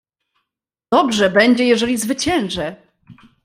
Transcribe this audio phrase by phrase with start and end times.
[0.93, 2.75] "Dobrze będzie, jeżeli zwyciężę."